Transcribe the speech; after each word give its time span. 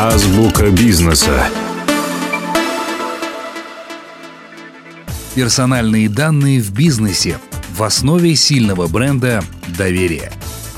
Азбука 0.00 0.70
бизнеса. 0.70 1.48
Персональные 5.34 6.08
данные 6.08 6.60
в 6.62 6.70
бизнесе. 6.70 7.40
В 7.74 7.82
основе 7.82 8.36
сильного 8.36 8.86
бренда– 8.86 9.42
доверие. 9.76 10.30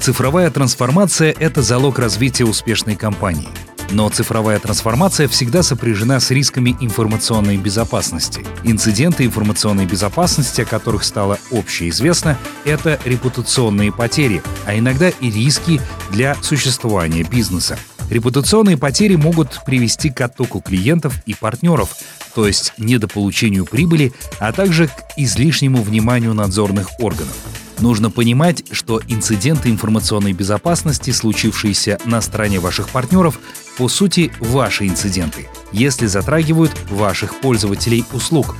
Цифровая 0.00 0.50
трансформация– 0.50 1.32
это 1.38 1.62
залог 1.62 2.00
развития 2.00 2.44
успешной 2.44 2.96
компании. 2.96 3.46
Но 3.92 4.08
цифровая 4.08 4.58
трансформация 4.58 5.28
всегда 5.28 5.62
сопряжена 5.62 6.18
с 6.18 6.32
рисками 6.32 6.76
информационной 6.80 7.56
безопасности. 7.56 8.44
Инциденты 8.64 9.26
информационной 9.26 9.86
безопасности, 9.86 10.62
о 10.62 10.64
которых 10.64 11.04
стало 11.04 11.38
общеизвестно, 11.52 12.36
это 12.64 12.98
репутационные 13.04 13.92
потери, 13.92 14.42
а 14.66 14.76
иногда 14.76 15.10
и 15.10 15.30
риски 15.30 15.80
для 16.10 16.34
существования 16.42 17.22
бизнеса. 17.22 17.78
Репутационные 18.14 18.76
потери 18.76 19.16
могут 19.16 19.60
привести 19.66 20.08
к 20.08 20.20
оттоку 20.20 20.60
клиентов 20.60 21.16
и 21.26 21.34
партнеров, 21.34 21.96
то 22.32 22.46
есть 22.46 22.72
недополучению 22.78 23.66
прибыли, 23.66 24.12
а 24.38 24.52
также 24.52 24.86
к 24.86 24.92
излишнему 25.16 25.82
вниманию 25.82 26.32
надзорных 26.32 27.00
органов. 27.00 27.36
Нужно 27.80 28.12
понимать, 28.12 28.62
что 28.70 29.00
инциденты 29.08 29.68
информационной 29.68 30.32
безопасности, 30.32 31.10
случившиеся 31.10 31.98
на 32.04 32.20
стороне 32.20 32.60
ваших 32.60 32.88
партнеров, 32.90 33.40
по 33.78 33.88
сути 33.88 34.30
ваши 34.38 34.86
инциденты, 34.86 35.48
если 35.72 36.06
затрагивают 36.06 36.70
ваших 36.90 37.40
пользователей 37.40 38.04
услуг. 38.12 38.54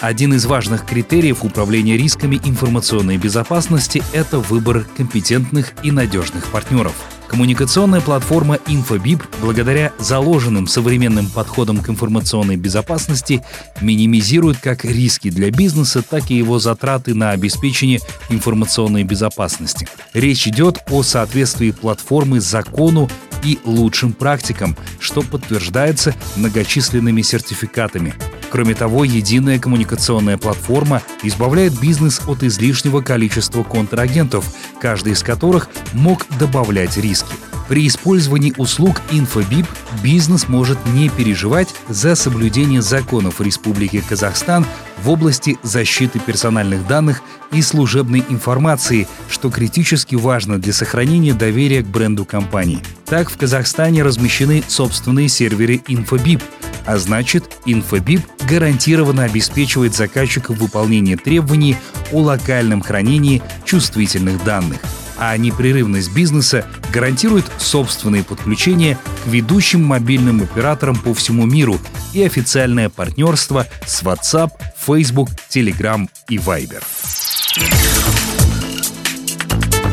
Один 0.00 0.32
из 0.32 0.46
важных 0.46 0.86
критериев 0.86 1.44
управления 1.44 1.98
рисками 1.98 2.40
информационной 2.42 3.18
безопасности– 3.18 4.02
это 4.14 4.38
выбор 4.38 4.86
компетентных 4.96 5.74
и 5.82 5.90
надежных 5.90 6.46
партнеров– 6.46 6.94
Коммуникационная 7.28 8.00
платформа 8.00 8.56
InfoBip, 8.66 9.24
благодаря 9.40 9.92
заложенным 9.98 10.66
современным 10.66 11.26
подходам 11.26 11.78
к 11.78 11.88
информационной 11.88 12.56
безопасности, 12.56 13.42
минимизирует 13.80 14.58
как 14.58 14.84
риски 14.84 15.30
для 15.30 15.50
бизнеса, 15.50 16.02
так 16.02 16.30
и 16.30 16.36
его 16.36 16.58
затраты 16.58 17.14
на 17.14 17.30
обеспечение 17.30 18.00
информационной 18.28 19.04
безопасности. 19.04 19.88
Речь 20.12 20.46
идет 20.46 20.82
о 20.90 21.02
соответствии 21.02 21.70
платформы 21.70 22.40
закону 22.40 23.08
и 23.42 23.58
лучшим 23.64 24.12
практикам, 24.12 24.76
что 24.98 25.22
подтверждается 25.22 26.14
многочисленными 26.36 27.22
сертификатами. 27.22 28.14
Кроме 28.54 28.76
того, 28.76 29.02
единая 29.02 29.58
коммуникационная 29.58 30.38
платформа 30.38 31.02
избавляет 31.24 31.76
бизнес 31.80 32.20
от 32.28 32.44
излишнего 32.44 33.00
количества 33.00 33.64
контрагентов, 33.64 34.48
каждый 34.80 35.14
из 35.14 35.24
которых 35.24 35.68
мог 35.92 36.24
добавлять 36.38 36.96
риски. 36.96 37.34
При 37.68 37.88
использовании 37.88 38.54
услуг 38.56 39.02
InfoBip 39.10 39.66
бизнес 40.04 40.46
может 40.46 40.78
не 40.94 41.08
переживать 41.08 41.74
за 41.88 42.14
соблюдение 42.14 42.80
законов 42.80 43.40
Республики 43.40 44.04
Казахстан 44.08 44.64
в 45.02 45.10
области 45.10 45.58
защиты 45.64 46.20
персональных 46.20 46.86
данных 46.86 47.22
и 47.50 47.60
служебной 47.60 48.22
информации, 48.28 49.08
что 49.28 49.50
критически 49.50 50.14
важно 50.14 50.60
для 50.60 50.72
сохранения 50.72 51.34
доверия 51.34 51.82
к 51.82 51.86
бренду 51.86 52.24
компании. 52.24 52.78
Так, 53.04 53.30
в 53.30 53.36
Казахстане 53.36 54.04
размещены 54.04 54.62
собственные 54.68 55.28
серверы 55.28 55.82
InfoBip, 55.88 56.40
а 56.86 56.98
значит, 56.98 57.58
InfoBip 57.66 58.22
гарантированно 58.48 59.24
обеспечивает 59.24 59.94
заказчиков 59.94 60.58
выполнение 60.58 61.16
требований 61.16 61.76
о 62.12 62.20
локальном 62.20 62.82
хранении 62.82 63.42
чувствительных 63.64 64.42
данных 64.44 64.80
а 65.16 65.36
непрерывность 65.36 66.12
бизнеса 66.12 66.66
гарантирует 66.92 67.44
собственные 67.58 68.24
подключения 68.24 68.98
к 69.24 69.28
ведущим 69.28 69.84
мобильным 69.84 70.42
операторам 70.42 70.96
по 70.96 71.14
всему 71.14 71.46
миру 71.46 71.78
и 72.12 72.22
официальное 72.22 72.88
партнерство 72.88 73.66
с 73.86 74.02
WhatsApp, 74.02 74.50
Facebook, 74.76 75.30
Telegram 75.48 76.08
и 76.28 76.36
Viber. 76.36 76.82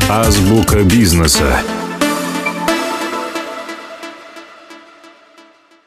Азбука 0.10 0.84
бизнеса. 0.84 1.62